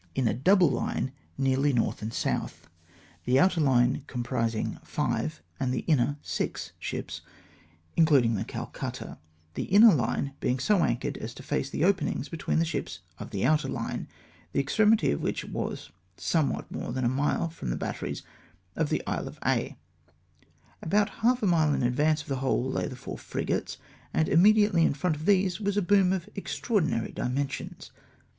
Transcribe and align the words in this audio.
3 0.15 0.23
in 0.23 0.27
a 0.27 0.33
double 0.33 0.69
line, 0.71 1.11
nearly 1.37 1.71
nortli 1.71 2.01
and 2.01 2.11
south; 2.11 2.67
the 3.25 3.39
outer 3.39 3.61
hne 3.61 4.01
compiising 4.07 4.79
five, 4.83 5.43
and 5.59 5.71
the 5.71 5.81
inner 5.81 6.17
six 6.23 6.71
ships, 6.79 7.21
including 7.95 8.33
the 8.33 8.43
Calcutta; 8.43 9.19
the 9.53 9.65
inner 9.65 9.91
hne 9.91 10.33
being 10.39 10.57
so 10.57 10.83
anchored 10.83 11.17
as 11.17 11.35
to 11.35 11.43
face 11.43 11.69
the 11.69 11.83
openings 11.85 12.29
between 12.29 12.57
the 12.57 12.65
ships 12.65 13.01
of 13.19 13.29
the 13.29 13.45
outer 13.45 13.67
hne, 13.67 14.07
the 14.53 14.59
extremity 14.59 15.11
of 15.11 15.21
which 15.21 15.45
was 15.45 15.91
somewhat 16.17 16.71
more 16.71 16.91
than 16.91 17.05
a 17.05 17.07
mile 17.07 17.47
from 17.47 17.69
the 17.69 17.75
batteries 17.77 18.23
on 18.75 18.87
the 18.87 19.03
Isle 19.05 19.27
of 19.27 19.37
Aix. 19.45 19.75
About 20.81 21.09
half 21.21 21.43
a 21.43 21.45
mile 21.45 21.75
in 21.75 21.83
advance 21.83 22.23
of 22.23 22.27
the 22.27 22.37
whole 22.37 22.63
lay 22.63 22.87
the 22.87 22.95
four 22.95 23.19
frigates, 23.19 23.77
and 24.15 24.27
immediately 24.27 24.83
in 24.83 24.95
front 24.95 25.15
of 25.15 25.27
these 25.27 25.61
was 25.61 25.77
a 25.77 25.81
boom 25.83 26.11
of 26.11 26.27
extra 26.35 26.73
ordinary 26.73 27.11
dimensions. 27.11 27.91